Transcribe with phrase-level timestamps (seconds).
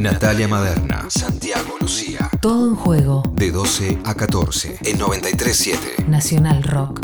[0.00, 2.30] Natalia Maderna, Santiago Lucía.
[2.40, 3.22] Todo en juego.
[3.34, 7.00] De 12 a 14 en 937 Nacional Rock.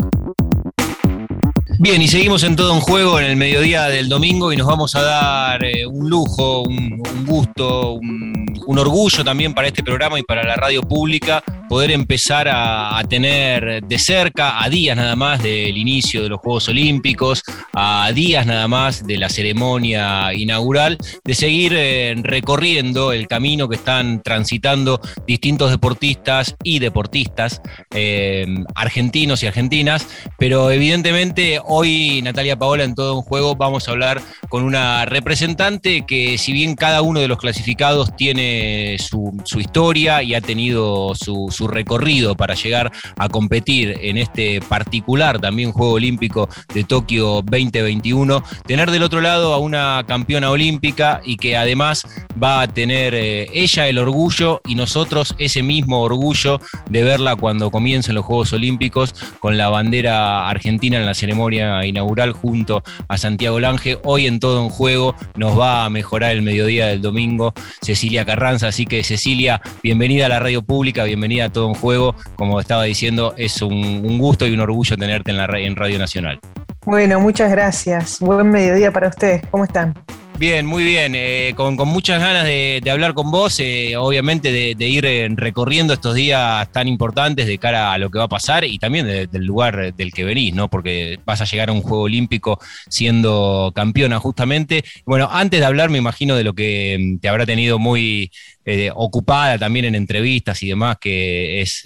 [1.77, 4.95] Bien, y seguimos en todo en juego en el mediodía del domingo y nos vamos
[4.95, 10.19] a dar eh, un lujo, un, un gusto, un, un orgullo también para este programa
[10.19, 15.41] y para la radio pública poder empezar a, tener de cerca, a días nada más
[15.41, 17.43] del inicio de los Juegos Olímpicos,
[17.73, 23.75] a días nada más de la ceremonia inaugural, de seguir eh, recorriendo el camino que
[23.75, 27.61] están transitando distintos deportistas y deportistas
[27.91, 28.45] eh,
[28.75, 34.21] argentinos y argentinas, pero evidentemente hoy Natalia Paola en todo un juego vamos a hablar
[34.49, 40.23] con una representante que si bien cada uno de los clasificados tiene su, su historia
[40.23, 45.93] y ha tenido su, su recorrido para llegar a competir en este particular también Juego
[45.93, 52.05] Olímpico de Tokio 2021, tener del otro lado a una campeona olímpica y que además
[52.41, 56.59] va a tener eh, ella el orgullo y nosotros ese mismo orgullo
[56.89, 62.33] de verla cuando comiencen los Juegos Olímpicos con la bandera argentina en la ceremonia inaugural
[62.33, 63.97] junto a Santiago Lange.
[64.03, 68.67] Hoy en todo en juego nos va a mejorar el mediodía del domingo Cecilia Carranza,
[68.67, 72.15] así que Cecilia, bienvenida a la radio pública, bienvenida todo en juego.
[72.35, 75.99] Como estaba diciendo, es un, un gusto y un orgullo tenerte en, la, en Radio
[75.99, 76.39] Nacional.
[76.85, 78.19] Bueno, muchas gracias.
[78.19, 79.41] Buen mediodía para ustedes.
[79.51, 79.93] ¿Cómo están?
[80.39, 81.13] Bien, muy bien.
[81.15, 85.93] Eh, con, con, muchas ganas de, hablar con vos, eh, obviamente de, ir eh, recorriendo
[85.93, 89.25] estos días tan importantes de cara a lo que va a pasar y también de,
[89.25, 90.69] del lugar del que venís, ¿no?
[90.69, 94.83] Porque vas a llegar a un Juego Olímpico siendo campeona justamente.
[95.07, 98.31] Bueno, antes de hablar, me imagino de lo que mm, te habrá tenido muy
[98.63, 101.83] eh, ocupada también en entrevistas y demás, que es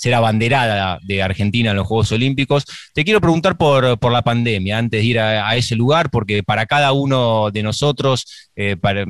[0.00, 2.64] ser abanderada de Argentina en los Juegos Olímpicos.
[2.94, 6.64] Te quiero preguntar por, por la pandemia, antes de ir a, ese lugar, porque para
[6.64, 9.04] cada uno de nosotros, eh, para,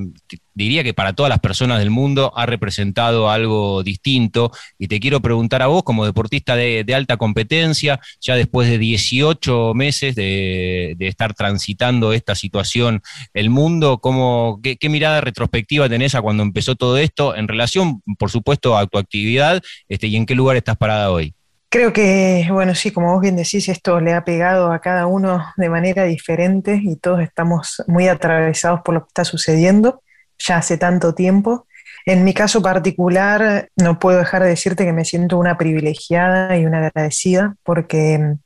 [0.61, 4.53] diría que para todas las personas del mundo ha representado algo distinto.
[4.78, 9.75] Y te quiero preguntar a vos, como deportista de, alta competencia, ya después de 18
[9.75, 13.03] meses de, estar transitando esta situación,
[13.34, 17.10] el mundo, ¿cómo, qué, mirada retrospectiva tenés a cuando empezó todo esto?
[17.10, 21.10] esto en relación, por supuesto, a tu actividad este, y en qué lugar estás parada
[21.10, 21.34] hoy.
[21.69, 25.44] Creo que, bueno, sí, como vos bien decís, esto le ha pegado a cada uno
[25.56, 30.03] de manera diferente y todos estamos muy atravesados por lo que está sucediendo
[30.41, 31.69] ya hace tanto tiempo.
[32.05, 36.67] En mi caso particular, no puedo dejar de decirte que me siento una privilegiada y
[36.67, 38.37] una agradecida porque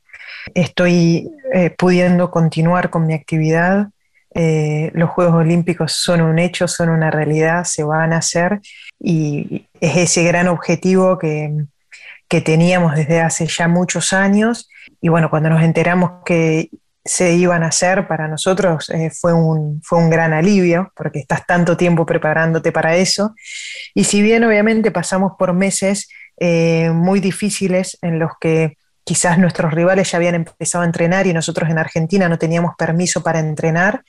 [0.53, 3.87] estoy eh, pudiendo continuar con mi actividad
[4.37, 8.59] eh, los Juegos Olímpicos son un hecho, son una realidad, se van a hacer
[8.99, 11.53] y es ese gran objetivo que,
[12.27, 14.69] que teníamos desde hace ya muchos años
[14.99, 16.69] y bueno, cuando nos enteramos que
[17.05, 21.45] se iban a hacer para nosotros eh, fue, un, fue un gran alivio, porque estás
[21.45, 23.35] tanto tiempo preparándote para eso.
[23.93, 29.71] Y si bien obviamente pasamos por meses eh, muy difíciles en los que quizás nuestros
[29.71, 34.03] rivales ya habían empezado a entrenar y nosotros en Argentina no teníamos permiso para entrenar.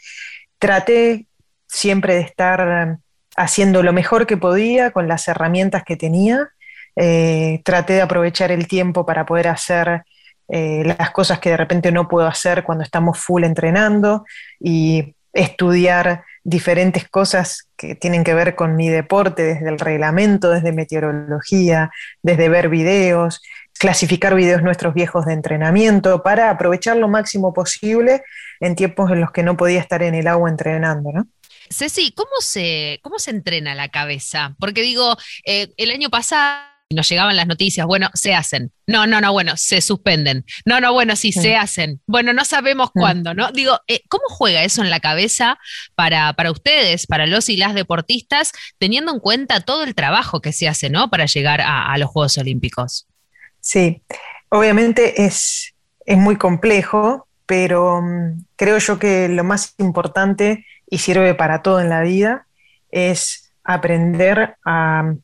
[0.59, 1.27] Traté
[1.69, 2.99] siempre de estar
[3.37, 6.49] haciendo lo mejor que podía con las herramientas que tenía.
[6.97, 10.05] Eh, traté de aprovechar el tiempo para poder hacer
[10.49, 14.25] eh, las cosas que de repente no puedo hacer cuando estamos full entrenando
[14.61, 20.73] y estudiar diferentes cosas que tienen que ver con mi deporte, desde el reglamento, desde
[20.73, 21.91] meteorología,
[22.23, 23.43] desde ver videos,
[23.79, 28.23] clasificar videos nuestros viejos de entrenamiento para aprovechar lo máximo posible
[28.61, 31.27] en tiempos en los que no podía estar en el agua entrenando, ¿no?
[31.69, 34.55] Ceci, ¿cómo se, cómo se entrena la cabeza?
[34.61, 38.71] Porque digo, eh, el año pasado nos llegaban las noticias, bueno, se hacen.
[38.87, 40.45] No, no, no, bueno, se suspenden.
[40.65, 41.41] No, no, bueno, sí, sí.
[41.41, 42.01] se hacen.
[42.07, 43.01] Bueno, no sabemos sí.
[43.01, 43.51] cuándo, ¿no?
[43.51, 45.59] Digo, eh, ¿cómo juega eso en la cabeza
[45.97, 50.53] para, para ustedes, para los y las deportistas, teniendo en cuenta todo el trabajo que
[50.53, 51.11] se hace, ¿no?
[51.11, 53.09] Para llegar a, a los Juegos Olímpicos.
[53.61, 54.03] Sí,
[54.49, 61.35] obviamente es, es muy complejo, pero um, creo yo que lo más importante y sirve
[61.35, 62.47] para todo en la vida
[62.93, 65.15] es aprender a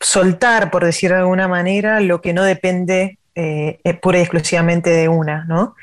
[0.00, 5.08] soltar, por decir de alguna manera, lo que no depende eh, pura y exclusivamente de
[5.08, 5.74] una, ¿no?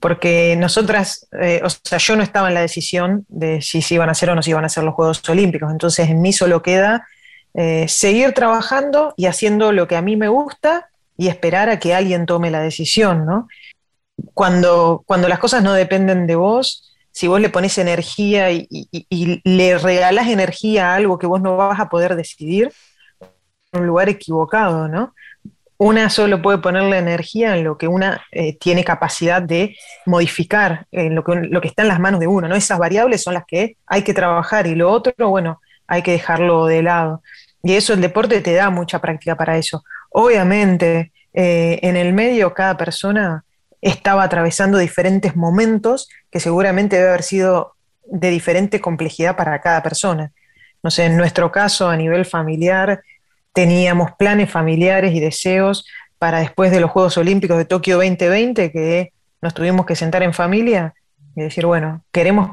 [0.00, 4.08] Porque nosotras, eh, o sea, yo no estaba en la decisión de si se iban
[4.08, 6.62] a hacer o no se iban a hacer los Juegos Olímpicos, entonces en mí solo
[6.62, 7.06] queda
[7.54, 11.94] eh, seguir trabajando y haciendo lo que a mí me gusta y esperar a que
[11.94, 13.46] alguien tome la decisión, ¿no?
[14.34, 19.40] Cuando, cuando las cosas no dependen de vos, si vos le pones energía y, y,
[19.44, 22.72] le regalás energía a algo que vos no vas a poder decidir,
[23.72, 25.14] un lugar equivocado, ¿no?
[25.78, 29.76] Una solo puede ponerle energía en lo que una eh, tiene capacidad de
[30.06, 32.54] modificar, en lo que, lo que está en las manos de uno, ¿no?
[32.54, 36.66] Esas variables son las que hay que trabajar y lo otro, bueno, hay que dejarlo
[36.66, 37.22] de lado.
[37.62, 39.82] Y eso el deporte te da mucha práctica para eso.
[40.10, 43.44] Obviamente, eh, en el medio cada persona
[43.80, 50.30] estaba atravesando diferentes momentos que seguramente debe haber sido de diferente complejidad para cada persona.
[50.82, 53.02] No sé, en nuestro caso, a nivel familiar,
[53.52, 55.86] teníamos planes familiares y deseos
[56.18, 60.32] para después de los Juegos Olímpicos de Tokio 2020, que nos tuvimos que sentar en
[60.32, 60.94] familia
[61.34, 62.50] y decir, bueno, queremos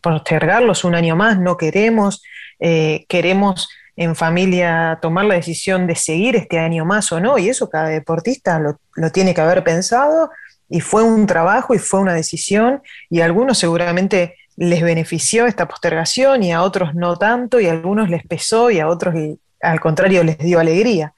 [0.00, 2.22] postergarlos un año más, no queremos,
[2.58, 7.48] eh, queremos en familia tomar la decisión de seguir este año más o no, y
[7.48, 10.30] eso cada deportista lo, lo tiene que haber pensado,
[10.68, 15.68] y fue un trabajo y fue una decisión, y a algunos seguramente les benefició esta
[15.68, 19.14] postergación y a otros no tanto, y a algunos les pesó y a otros
[19.62, 21.14] al contrario les dio alegría.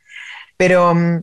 [0.57, 1.23] Pero mm,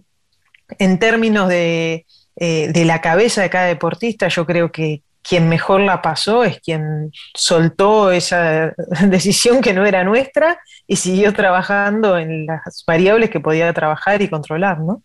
[0.80, 5.82] en términos de, eh, de la cabeza de cada deportista, yo creo que quien mejor
[5.82, 8.74] la pasó es quien soltó esa
[9.08, 14.28] decisión que no era nuestra y siguió trabajando en las variables que podía trabajar y
[14.28, 15.04] controlar, ¿no?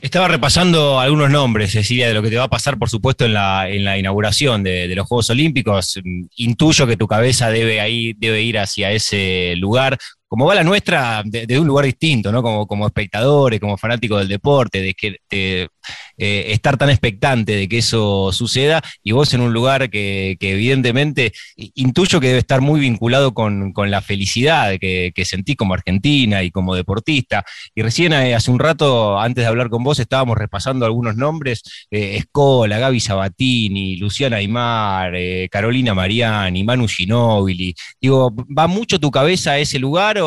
[0.00, 3.34] Estaba repasando algunos nombres, Cecilia, de lo que te va a pasar, por supuesto, en
[3.34, 6.00] la, en la inauguración de, los Juegos Olímpicos.
[6.36, 9.98] Intuyo que tu cabeza debe, ahí, debe ir hacia ese lugar
[10.34, 12.42] como va la nuestra, de, un lugar distinto, ¿no?
[12.42, 15.68] Como, como espectadores, como fanáticos del deporte, de que
[16.16, 21.32] eh, estar tan expectante de que eso suceda, y vos en un lugar que, evidentemente
[21.56, 26.74] intuyo que debe estar muy vinculado con, la felicidad que, sentí como argentina y como
[26.74, 27.44] deportista.
[27.74, 31.62] Y recién eh, hace un rato, antes de hablar con vos, estábamos repasando algunos nombres,
[31.90, 35.12] eh, Escola, Gaby Sabatini, Luciana Aymar,
[35.50, 37.74] Carolina Mariani, Manu Ginóbili.
[38.00, 40.18] Digo, ¿va mucho tu cabeza a ese lugar?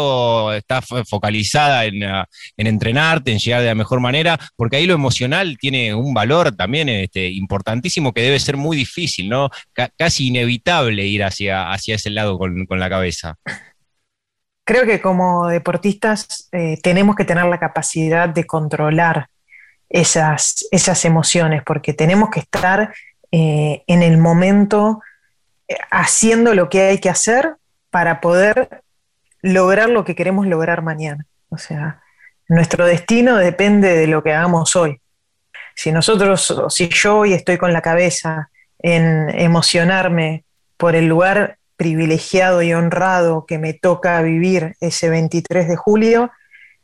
[0.56, 4.40] está focalizada en, ah, en, entrenarte, en llegar de la mejor manera?
[4.56, 9.32] Porque ahí lo emocional tiene un valor también este, importantísimo que debe ser muy difícil,
[9.98, 13.36] casi inevitable ir hacia, ese lado con, la cabeza.
[14.66, 19.30] Creo que como deportistas eh, tenemos que tener la capacidad de controlar
[19.88, 22.94] esas, esas emociones, porque tenemos que estar
[23.32, 25.02] eh, en el momento
[25.68, 27.56] eh, haciendo lo que hay que hacer
[27.90, 28.82] para poder
[29.42, 31.26] lograr lo que queremos lograr mañana.
[31.50, 32.02] O sea,
[32.48, 35.02] nuestro destino depende de lo que hagamos hoy.
[35.78, 40.44] Si nosotros, si yo hoy estoy con la cabeza en emocionarme
[40.76, 46.32] por el lugar privilegiado y honrado que me toca vivir ese 23 de julio,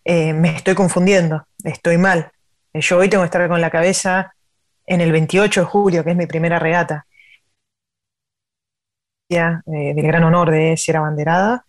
[0.06, 2.32] eh, me estoy confundiendo, estoy mal.
[2.72, 4.36] Yo hoy tengo que estar con la cabeza
[4.86, 7.08] en el 28 de julio, que es mi primera regata.
[9.28, 11.66] Eh, del gran honor de ser abanderada,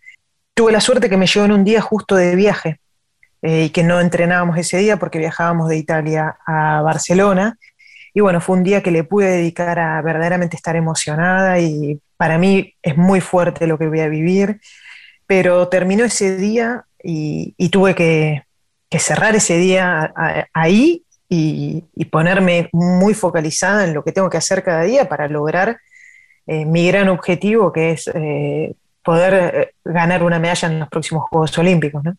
[0.52, 2.80] tuve la suerte que me llegó en un día justo de viaje
[3.46, 7.58] eh, y que no entrenábamos ese día porque viajábamos de Italia a Barcelona.
[8.14, 12.38] Y bueno, fue un día que le pude dedicar a verdaderamente estar emocionada y para
[12.38, 14.62] mí es muy fuerte lo que voy a vivir,
[15.26, 18.44] pero terminó ese día y, tuve que,
[18.98, 20.14] cerrar ese día
[20.54, 25.80] ahí y, ponerme muy focalizada en lo que tengo que hacer cada día para lograr
[26.46, 31.58] eh, mi gran objetivo, que es eh, poder ganar una medalla en los próximos Juegos
[31.58, 32.02] Olímpicos.
[32.02, 32.16] ¿no?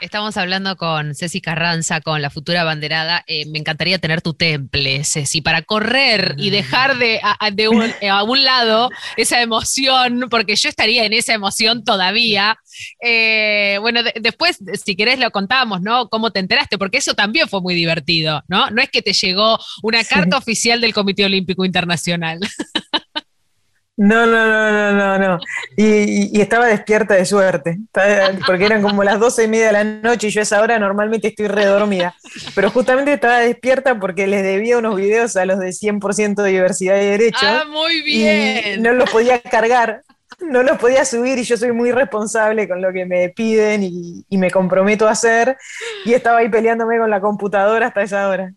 [0.00, 3.22] Estamos hablando con Ceci Carranza, con la futura banderada.
[3.26, 7.82] Eh, me encantaría tener tu temple, Ceci, para correr y dejar de, a, de un,
[8.00, 8.88] eh, a un lado
[9.18, 12.58] esa emoción, porque yo estaría en esa emoción todavía.
[13.80, 16.08] bueno, después, si querés, lo contamos, ¿no?
[16.08, 18.70] Cómo te enteraste, porque eso también fue muy divertido, ¿no?
[18.70, 22.40] No es que te llegó una carta oficial del Comité Olímpico Internacional.
[24.02, 25.38] No, no, no, no, no, no.
[25.76, 27.76] Y, estaba despierta de suerte,
[28.46, 30.78] porque eran como las doce y media de la noche y yo a esa hora
[30.78, 32.14] normalmente estoy redormida.
[32.54, 36.96] Pero justamente estaba despierta porque les debía unos videos a los de 100% de diversidad
[36.96, 37.42] y derecho.
[37.42, 38.78] Ah, muy bien.
[38.78, 40.02] Y no los podía cargar,
[40.40, 44.24] no los podía subir y yo soy muy responsable con lo que me piden y,
[44.30, 45.58] y me comprometo a hacer.
[46.06, 48.50] Y estaba ahí peleándome con la computadora hasta esa hora.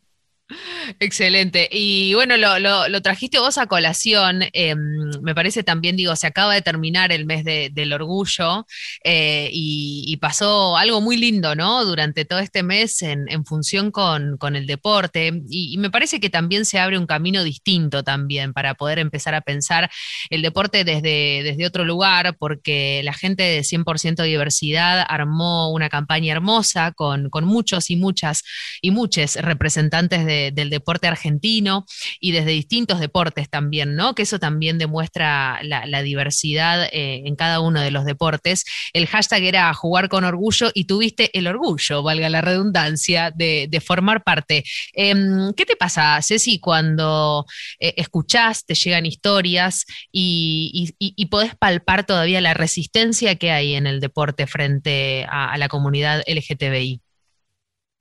[0.99, 1.69] Excelente.
[1.71, 4.43] Y bueno, lo, trajiste vos a colación.
[4.53, 4.77] Em,
[5.21, 8.65] me parece también, digo, se acaba de terminar el mes del orgullo
[9.03, 11.83] eh, y, pasó algo muy lindo, ¿no?
[11.83, 15.41] Durante todo este mes en, función con, el deporte.
[15.49, 19.41] Y, me parece que también se abre un camino distinto también para poder empezar a
[19.41, 19.89] pensar
[20.29, 26.33] el deporte desde, desde otro lugar, porque la gente de 100% diversidad armó una campaña
[26.33, 28.43] hermosa con, con muchos y muchas
[28.81, 31.85] y muchos representantes de del deporte argentino
[32.19, 34.15] y desde distintos deportes también, ¿no?
[34.15, 38.65] Que eso también demuestra la, diversidad eh, en cada uno de los deportes.
[38.93, 44.23] El hashtag era jugar con orgullo y tuviste el orgullo, valga la redundancia, de, formar
[44.23, 44.63] parte.
[44.93, 47.45] Em, ¿Qué te pasa, Ceci, cuando
[47.79, 53.87] eh, escuchás, te llegan historias y, y, podés palpar todavía la resistencia que hay en
[53.87, 57.01] el deporte frente a, la comunidad LGTBI?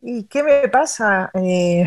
[0.02, 1.30] ¿Y qué me pasa?
[1.34, 1.84] Eh,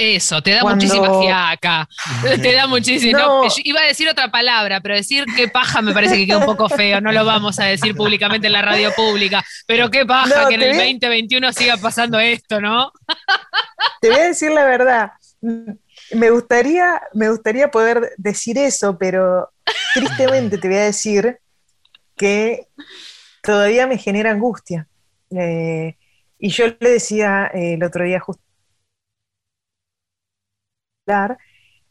[0.00, 1.88] eso, te da muchísima fiaca.
[2.40, 3.18] Te da muchísima.
[3.64, 6.68] iba a decir otra palabra, pero decir qué paja me parece que queda un poco
[6.68, 7.00] feo.
[7.00, 9.44] No lo vamos a decir públicamente en la radio pública.
[9.66, 12.92] Pero qué paja que en el 2021 siga pasando esto, ¿no?
[14.00, 15.10] Te voy a decir la verdad.
[16.12, 19.50] Me gustaría, me gustaría poder decir eso, pero
[19.94, 21.38] tristemente te voy a decir
[22.16, 22.68] que
[23.42, 24.86] todavía me genera angustia.
[25.36, 25.96] Eh,
[26.38, 28.47] y yo le decía eh, el otro día justo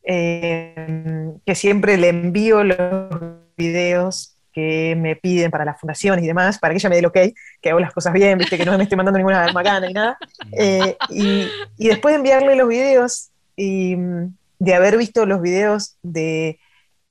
[0.04, 3.10] eh, que siempre le envío los
[3.58, 7.06] videos que me piden para las fundaciones y demás, para que ella me dé el
[7.06, 7.18] ok,
[7.62, 8.58] que hago las cosas bien, ¿viste?
[8.58, 10.18] que no me esté mandando ninguna macana ni nada.
[10.52, 11.48] Eh, y,
[11.78, 16.60] después de enviarle los videos y mm, de haber visto los videos de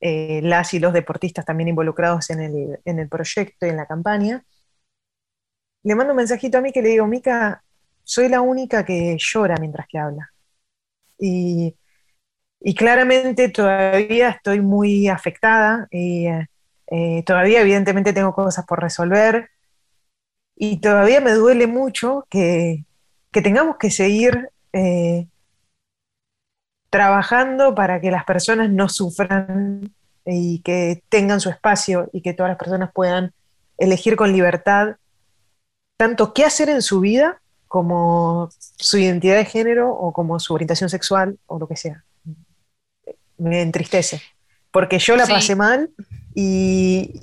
[0.01, 3.87] eh, las y los deportistas también involucrados en el, en el proyecto y en la
[3.87, 4.43] campaña,
[5.85, 7.63] le mando un mensajito a mí que le digo, Mica,
[8.03, 10.33] soy la única que llora mientras que habla.
[11.19, 11.77] Y
[12.67, 16.27] y claramente todavía estoy muy afectada y
[16.89, 19.51] eh, todavía evidentemente tengo cosas por resolver
[20.57, 22.85] y todavía me duele mucho que,
[23.31, 25.29] tengamos que seguir eh,
[26.91, 29.95] trabajando para que las personas no sufran
[30.25, 33.33] y que tengan su espacio y que todas las personas puedan
[33.79, 34.97] elegir con libertad
[35.97, 40.91] tanto qué hacer en su vida como su identidad de género o como su orientación
[40.91, 42.03] sexual o lo que sea
[43.39, 44.23] me entristece,
[44.71, 45.91] porque yo la pasé mal
[46.35, 47.21] y,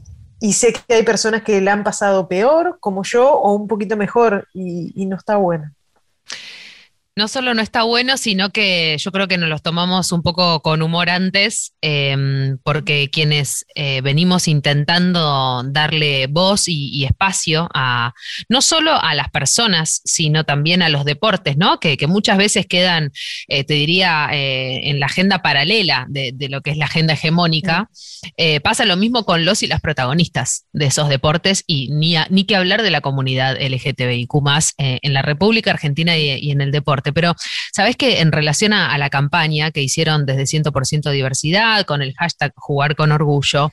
[0.51, 4.47] sé que hay personas que la han pasado peor, como yo, o un poquito mejor,
[4.53, 5.71] y, y no está bueno
[7.15, 10.61] no solo no está bueno, sino que yo creo que nos los tomamos un poco
[10.61, 18.13] con humor antes, em, porque quienes eh, venimos intentando darle voz y, espacio a
[18.47, 21.79] no solo a las personas, sino también a los deportes, ¿no?
[21.79, 23.11] Que, muchas veces quedan,
[23.47, 27.89] eh, te diría, eh, en la agenda paralela de, lo que es la agenda hegemónica.
[28.63, 32.55] pasa lo mismo con los y las protagonistas de esos deportes y ni, ni que
[32.55, 34.29] hablar de la comunidad LGTBIQ
[34.77, 37.02] en la República Argentina y en el deporte.
[37.11, 37.35] Pero
[37.73, 42.53] sabes que en relación a, la campaña que hicieron desde 100% diversidad, con el hashtag
[42.55, 43.71] jugar con orgullo,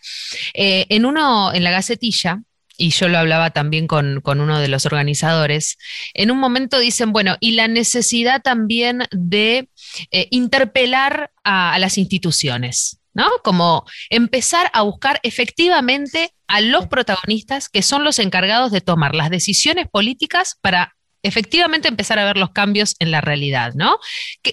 [0.55, 2.41] eh, en uno, en la gacetilla,
[2.81, 5.77] y yo lo hablaba también con, uno de los organizadores,
[6.15, 9.69] en un momento dicen, bueno, y la necesidad también de
[10.11, 12.99] eh, interpelar a, las instituciones.
[13.13, 13.29] ¿no?
[13.45, 19.31] Como empezar a buscar efectivamente a los protagonistas que son los encargados de tomar las
[19.31, 23.99] decisiones políticas para efectivamente empezar a ver los cambios en la realidad, ¿no?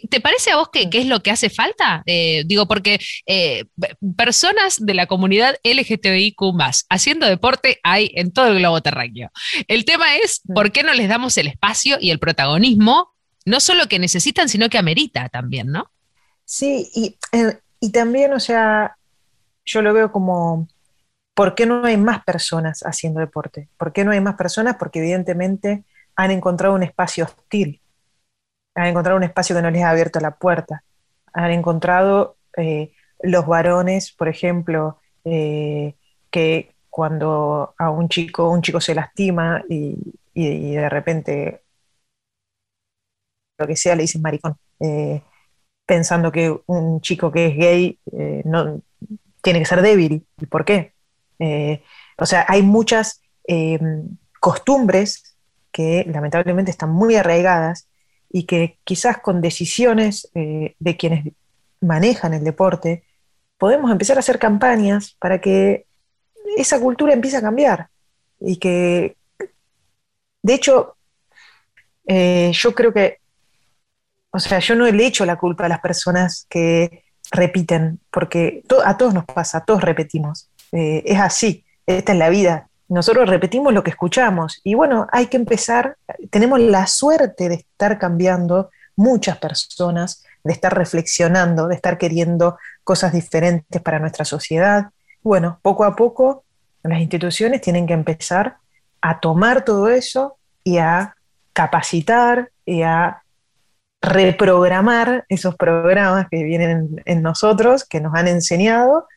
[0.10, 2.04] ¿Te parece a vos que, es lo que hace falta?
[2.06, 3.66] Eh, digo, porque eh,
[4.16, 6.38] personas de la comunidad LGTBIQ
[6.90, 9.30] haciendo deporte hay en todo el globo terráqueo.
[9.68, 13.14] El tema es por qué no les damos el espacio y el protagonismo,
[13.46, 15.90] no solo que necesitan, sino que amerita también, ¿no?
[16.46, 18.98] Sí, y, eh, y también, o sea,
[19.66, 20.68] yo lo veo como,
[21.34, 23.70] ¿por qué no hay más personas haciendo deporte?
[23.78, 24.78] ¿Por qué no hay más personas?
[24.80, 25.84] Porque evidentemente
[26.18, 27.80] han encontrado un espacio hostil,
[28.76, 30.84] han encontrado un espacio que no les ha abierto la puerta,
[31.32, 35.96] han encontrado eh, los varones, por ejemplo, eh,
[36.32, 41.64] que cuando a un chico, un chico se lastima y, de repente
[43.58, 45.24] lo que sea le dicen maricón, eh,
[45.86, 48.00] pensando que un chico que es gay
[48.46, 48.82] no
[49.42, 50.26] tiene que ser débil.
[50.40, 50.94] ¿Y por qué?
[52.18, 53.22] o sea, hay muchas
[54.40, 55.37] costumbres
[55.72, 57.88] que lamentablemente están muy arraigadas
[58.30, 61.34] y que quizás con decisiones eh, de quienes
[61.82, 63.04] manejan el deporte,
[63.58, 65.86] podemos empezar a hacer campañas para que
[66.58, 67.90] esa cultura empiece a cambiar.
[68.40, 69.18] Y que,
[70.44, 70.96] de hecho,
[72.06, 73.20] eh, yo creo que,
[74.32, 78.98] o sea, yo no le echo la culpa a las personas que repiten, porque a
[78.98, 83.84] todos nos pasa, todos repetimos, eh, es así, esta es la vida, nosotros repetimos lo
[83.84, 85.98] que escuchamos y bueno, hay que empezar,
[86.30, 93.14] tenemos la suerte de estar cambiando muchas personas, de estar reflexionando, de estar queriendo cosas
[93.14, 94.92] diferentes para nuestra sociedad.
[95.22, 96.44] Bueno, poco a poco
[96.84, 98.58] las instituciones tienen que empezar
[99.02, 101.16] a tomar todo eso y a
[101.54, 103.24] capacitar y a
[104.02, 109.08] reprogramar esos programas que vienen en nosotros, que nos han enseñado,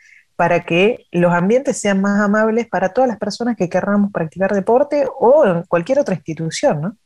[0.41, 5.05] para que los ambientes sean más amables para todas las personas que querramos practicar deporte
[5.19, 6.97] o en cualquier otra institución, ¿no?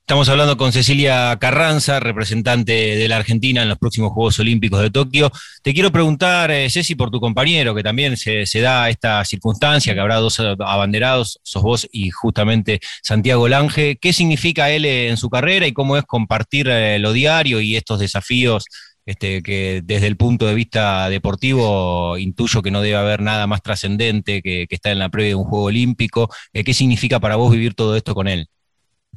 [0.00, 4.88] Estamos hablando con Cecilia Carranza, representante de la Argentina en los próximos Juegos Olímpicos de
[4.88, 5.30] Tokio.
[5.62, 10.00] Te quiero preguntar, eh, Ceci, por tu compañero, que también se, da esta circunstancia, que
[10.00, 13.98] habrá dos abanderados, sos vos y justamente Santiago Lange.
[14.00, 18.00] ¿Qué significa él en su carrera y cómo es compartir eh, lo diario y estos
[18.00, 18.64] desafíos
[19.08, 23.62] este, que desde el punto de vista deportivo intuyo que no debe haber nada más
[23.62, 26.28] trascendente que, que estar en la previa de un Juego Olímpico?
[26.52, 28.50] Eh, ¿Qué significa para vos vivir todo esto con él?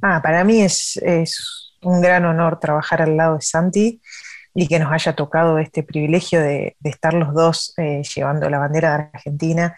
[0.02, 0.98] Ah, para mí es,
[1.82, 4.02] un gran honor trabajar al lado de Santi
[4.54, 8.98] y que nos haya tocado este privilegio de, estar los dos eh, llevando la bandera
[8.98, 9.76] de Argentina.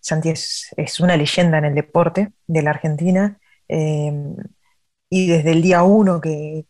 [0.00, 3.38] Santi es, una leyenda en el deporte de la Argentina
[3.68, 4.34] em,
[5.08, 6.66] y desde el día uno que,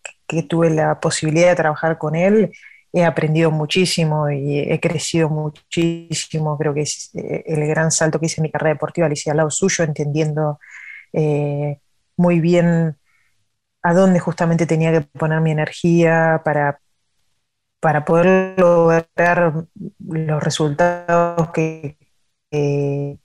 [0.49, 2.53] tuve la posibilidad de trabajar con él,
[2.93, 6.59] he aprendido muchísimo y he crecido muchísimo.
[6.59, 9.31] Creo que es eh, el gran salto que hice en mi carrera deportiva, lo hice
[9.31, 10.59] al lado suyo, entendiendo
[11.13, 11.81] eh,
[12.17, 12.97] muy bien
[13.83, 16.81] a dónde justamente tenía que poner mi energía para,
[17.81, 19.67] para poder lograr
[19.99, 21.99] los resultados que,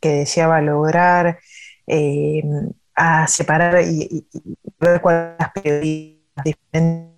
[0.02, 1.40] deseaba lograr,
[1.86, 2.42] eh,
[2.96, 4.28] a separar y,
[4.80, 7.18] ver cuáles las prioridades diferentes.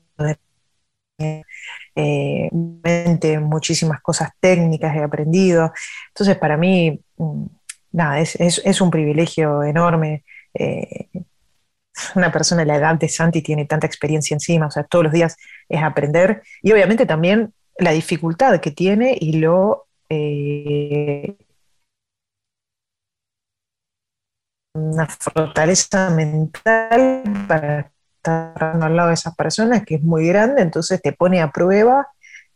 [2.02, 5.74] Eh, muchísimas cosas técnicas he aprendido.
[6.10, 7.46] Entonces, para mí, mm,
[7.92, 10.24] nada, es, un privilegio enorme.
[10.54, 11.10] Eh,
[12.16, 15.14] una persona de la edad de Santi tiene tanta experiencia encima, o sea, todos los
[15.14, 15.36] días
[15.68, 19.88] es aprender y obviamente también la dificultad que tiene y lo...
[20.10, 21.36] Eh,
[24.74, 31.02] una fortaleza mental para estar al lado de esas personas que es muy grande, entonces
[31.02, 32.08] te pone a prueba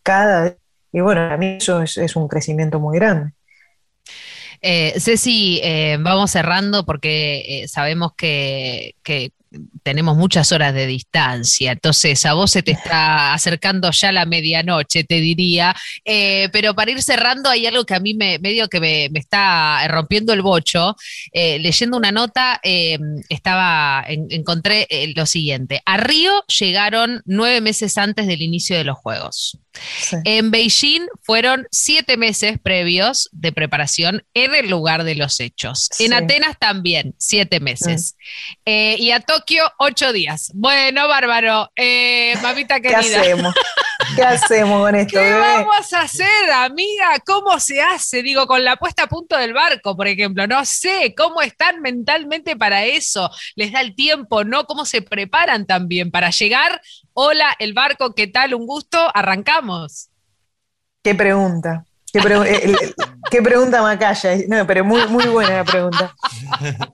[0.04, 0.56] cada...
[0.92, 3.34] Y bueno, a mí eso es un crecimiento muy grande.
[4.66, 8.96] Eh, Ceci, eh, vamos cerrando porque eh, sabemos que,
[9.84, 15.04] tenemos muchas horas de distancia, entonces a vos se te está acercando ya la medianoche,
[15.04, 15.76] te diría,
[16.52, 20.34] pero para ir cerrando hay algo que a mí me medio que me, está rompiendo
[20.34, 20.96] el bocho.
[21.34, 22.60] leyendo una nota,
[23.30, 29.63] estaba, encontré lo siguiente, a Río llegaron nueve meses antes del inicio de los Juegos.
[30.24, 35.90] En Beijing fueron siete meses previos de preparación en el lugar de los hechos.
[36.00, 38.16] En Atenas también, siete meses.
[38.16, 38.62] Mm.
[38.66, 40.52] Eh, y a Tokio, ocho días.
[40.54, 41.72] Bueno, bárbaro.
[41.76, 43.02] Eh, mamita querida.
[43.02, 43.54] ¿Qué hacemos?
[44.16, 45.20] ¿Qué hacemos con esto?
[45.20, 47.20] ¿Qué vamos a hacer, amiga?
[47.26, 48.22] ¿Cómo se hace?
[48.22, 50.48] Digo, con la puesta a punto del barco, por ejemplo.
[50.48, 53.30] No sé cómo están mentalmente para eso.
[53.56, 54.66] Les da el tiempo, ¿no?
[54.66, 56.82] ¿Cómo se preparan también para llegar
[57.16, 58.56] Hola, el barco, ¿qué tal?
[58.56, 60.10] Un gusto, arrancamos.
[61.04, 61.86] Qué pregunta.
[62.12, 64.36] Qué, eh, pregunta Macaya.
[64.48, 66.14] No, pero muy, muy buena la pregunta.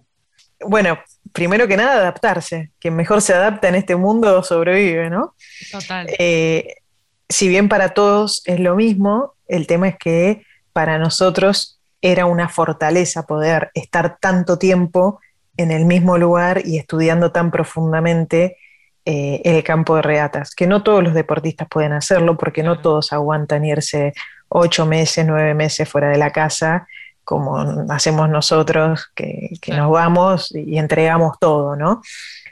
[0.62, 0.99] Bueno,
[1.32, 2.71] primero que nada, adaptarse.
[2.79, 5.34] Quien mejor se adapta en este mundo sobrevive, ¿no?
[5.71, 6.05] Total.
[6.19, 6.78] Eh,
[7.29, 12.49] si bien para todos es lo mismo, el tema es que para nosotros era una
[12.49, 15.19] fortaleza poder estar tanto tiempo
[15.57, 18.57] en el mismo lugar y estudiando tan profundamente
[19.05, 23.11] eh, el campo de reatas, que no todos los deportistas pueden hacerlo porque no todos
[23.11, 24.13] aguantan irse
[24.47, 26.87] ocho meses, nueve meses fuera de la casa,
[27.23, 27.57] como
[27.89, 32.01] hacemos nosotros, que, nos vamos y entregamos todo, ¿no?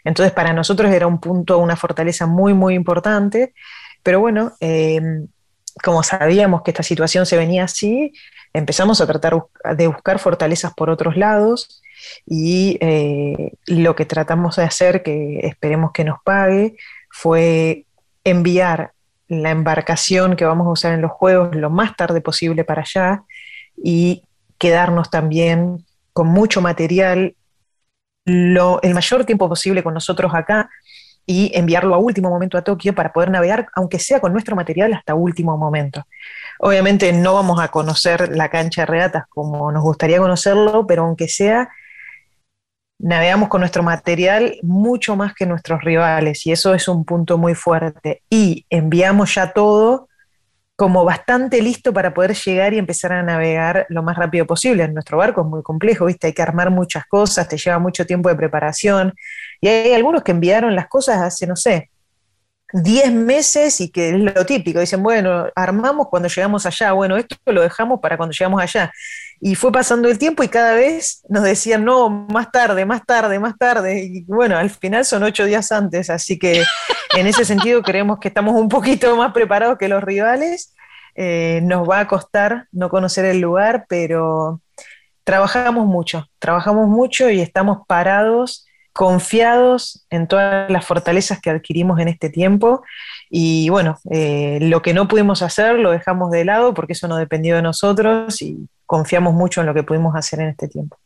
[0.04, 3.54] Entonces para nosotros era un punto, una fortaleza muy, muy importante,
[4.04, 5.02] pero bueno, eh,
[5.84, 8.14] como sabíamos que esta situación se venía así,
[8.54, 9.44] empezamos a tratar
[9.76, 11.82] de buscar fortalezas por otros lados
[12.26, 16.76] y eh, lo que tratamos de hacer, que esperemos que nos pague,
[17.10, 17.86] fue
[18.24, 18.92] enviar
[19.28, 23.24] la embarcación que vamos a usar en los juegos lo más tarde posible para allá
[23.76, 24.24] y
[24.58, 27.36] quedarnos también con mucho material
[28.26, 30.70] el mayor tiempo posible con nosotros acá
[31.30, 34.94] y enviarlo a último momento a Tokio para poder navegar, aunque sea con nuestro material,
[34.94, 36.08] hasta último momento.
[36.60, 41.28] Obviamente no vamos a conocer la cancha de regatas como nos gustaría conocerlo, pero aunque
[41.28, 41.70] sea,
[42.98, 47.56] navegamos con nuestro material mucho más que nuestros rivales y eso es un punto muy
[47.56, 48.24] fuerte.
[48.30, 50.08] Y enviamos ya todo
[50.78, 54.88] como bastante listo para poder llegar y empezar a navegar lo más rápido posible.
[54.88, 56.28] Nuestro barco es muy complejo, ¿viste?
[56.28, 59.14] Hay que armar muchas cosas, te lleva mucho tiempo de preparación.
[59.62, 61.90] Y hay algunos que enviaron las cosas hace, no sé,
[62.74, 64.80] 10 meses y que es lo típico.
[64.80, 68.92] Dicen, bueno, armamos cuando llegamos allá, bueno, esto lo dejamos para cuando llegamos allá.
[69.40, 73.40] Y fue pasando el tiempo y cada vez nos decían, no, más tarde, más tarde,
[73.40, 74.04] más tarde.
[74.04, 76.64] Y bueno, al final son ocho días antes, así que
[77.16, 80.74] en ese sentido creemos que estamos un poquito más preparados que los rivales.
[81.16, 84.62] Eh, nos va a costar no conocer el lugar, pero
[85.24, 88.67] trabajamos mucho, trabajamos mucho y estamos parados,
[88.98, 92.82] confiados en todas las fortalezas que adquirimos en este tiempo.
[93.30, 97.16] Y bueno, eh, lo que no pudimos hacer lo dejamos de lado porque eso no
[97.16, 100.98] dependió de nosotros y confiamos mucho en lo que pudimos hacer en este tiempo.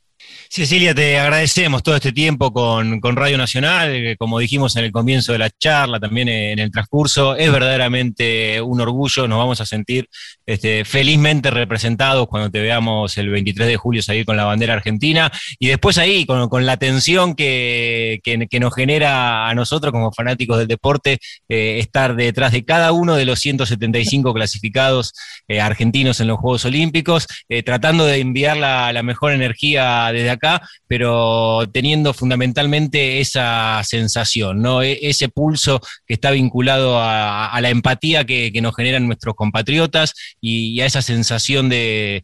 [0.53, 5.38] Cecilia, te agradecemos todo este tiempo con, Radio Nacional, como dijimos en el comienzo de
[5.38, 10.10] la charla, también en el transcurso, es verdaderamente un orgullo, nos vamos a sentir
[10.45, 15.31] este, felizmente representados cuando te veamos el 23 de julio salir con la bandera argentina.
[15.57, 18.19] Y después ahí, con, la tensión que,
[18.60, 23.23] nos genera a nosotros como fanáticos del deporte, eh, estar detrás de cada uno de
[23.23, 25.13] los 175 clasificados
[25.47, 30.30] eh, argentinos en los Juegos Olímpicos, eh, tratando de enviar la, la mejor energía desde
[30.30, 34.82] acá, pero teniendo fundamentalmente esa sensación, ¿no?
[34.82, 40.80] E, ese pulso que está vinculado a, la empatía que, nos generan nuestros compatriotas y,
[40.82, 42.24] a esa sensación de,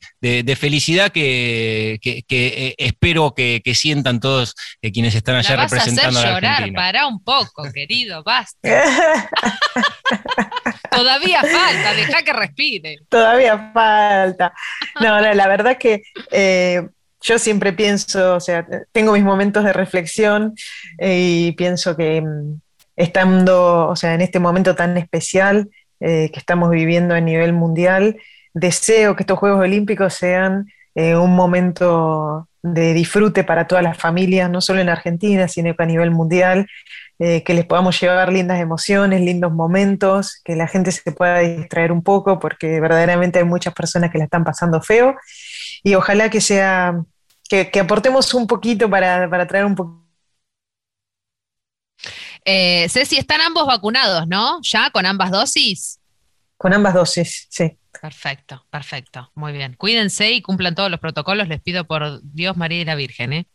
[0.57, 6.21] felicidad que, eh, espero que, sientan todos eh, quienes están allá la vas representando a,
[6.21, 8.67] hacer llorar, para un poco, querido, basta.
[10.91, 12.97] Todavía falta, deja que respire.
[13.09, 14.53] Todavía falta.
[14.99, 16.81] No, la verdad que eh,
[17.27, 20.55] yo siempre pienso, o sea, tengo mis momentos de reflexión
[20.97, 22.61] eh, y pienso que mm,
[22.95, 28.17] estando, o sea, en este momento tan especial eh, que estamos viviendo a nivel mundial,
[28.53, 34.49] deseo que estos Juegos Olímpicos sean eh, un momento de disfrute para todas las familias,
[34.49, 36.67] no solo en Argentina, sino que a nivel mundial,
[37.19, 42.03] que les podamos llevar lindas emociones, lindos momentos, que la gente se pueda distraer un
[42.03, 45.15] poco, porque verdaderamente hay muchas personas que la están pasando feo
[45.83, 47.01] y ojalá que sea,
[47.47, 50.07] que, aportemos un poquito para, traer un poquito.
[52.45, 54.59] Eh, Ceci, están ambos vacunados, ¿no?
[54.61, 55.99] ¿Ya con ambas dosis?
[56.57, 57.77] Con ambas dosis, sí.
[58.01, 59.31] Perfecto, perfecto.
[59.35, 59.73] Muy bien.
[59.73, 61.47] Cuídense y cumplan todos los protocolos.
[61.47, 63.47] Les pido por Dios, María y la Virgen, ¿eh?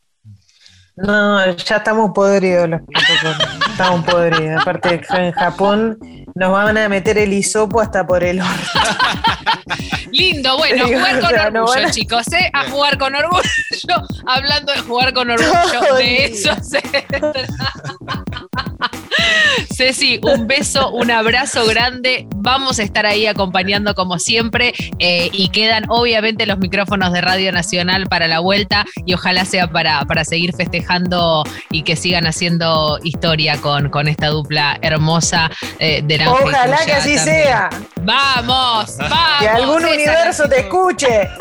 [0.94, 3.68] No, ya estamos podridos los protocolos.
[3.70, 4.60] Estamos podridos.
[4.60, 5.98] Aparte, en Japón
[6.34, 8.52] nos van a meter el hisopo hasta por el orto.
[10.10, 12.50] Lindo, bueno, jugar con orgullo, chicos, ¿eh?
[12.52, 13.42] A jugar con orgullo.
[14.26, 16.82] Hablando de jugar con orgullo, de eso se
[19.74, 22.26] Ceci, un beso, un abrazo grande.
[22.36, 27.52] Vamos a estar ahí acompañando como siempre eh, y quedan obviamente los micrófonos de Radio
[27.52, 32.98] Nacional para la vuelta y ojalá sea para, para seguir festejando y que sigan haciendo
[33.02, 37.70] historia con, con esta dupla hermosa eh, de la Ojalá que así sea.
[38.02, 39.38] Vamos, vamos.
[39.40, 41.28] Que algún universo te escuche.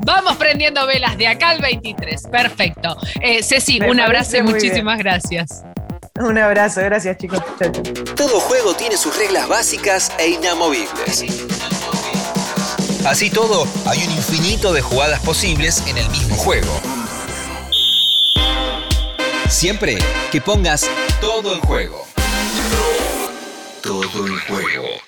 [0.00, 2.28] Vamos prendiendo velas de acá al 23.
[2.30, 2.96] Perfecto.
[3.20, 5.53] Eh, Ceci, un abrazo y muchísimas gracias.
[6.20, 7.40] Un abrazo, gracias chicos.
[8.14, 11.24] Todo juego tiene sus reglas básicas e inamovibles.
[13.04, 16.80] Así todo, hay un infinito de jugadas posibles en el mismo juego.
[19.48, 19.98] Siempre
[20.30, 20.88] que pongas
[21.20, 22.06] todo en juego.
[23.82, 25.04] Todo en juego.